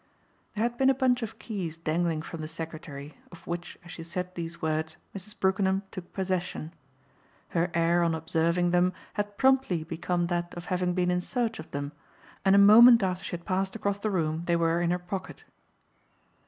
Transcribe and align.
There 0.55 0.63
had 0.63 0.79
been 0.79 0.89
a 0.89 0.95
bunch 0.95 1.21
of 1.21 1.37
keys 1.37 1.77
dangling 1.77 2.23
from 2.23 2.41
the 2.41 2.47
secretary, 2.47 3.19
of 3.31 3.45
which 3.45 3.77
as 3.85 3.91
she 3.91 4.01
said 4.01 4.33
these 4.33 4.59
words 4.59 4.97
Mrs. 5.15 5.39
Brookenham 5.39 5.83
took 5.91 6.11
possession. 6.11 6.73
Her 7.49 7.69
air 7.75 8.01
on 8.01 8.15
observing 8.15 8.71
them 8.71 8.93
had 9.13 9.37
promptly 9.37 9.83
become 9.83 10.25
that 10.25 10.55
of 10.55 10.65
having 10.73 10.95
been 10.95 11.11
in 11.11 11.21
search 11.21 11.59
of 11.59 11.69
them, 11.69 11.91
and 12.43 12.55
a 12.55 12.57
moment 12.57 13.03
after 13.03 13.23
she 13.23 13.37
had 13.37 13.45
passed 13.45 13.75
across 13.75 13.99
the 13.99 14.09
room 14.09 14.41
they 14.47 14.55
were 14.55 14.81
in 14.81 14.89
her 14.89 14.97
pocket. 14.97 15.43